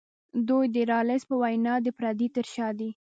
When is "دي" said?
2.79-2.89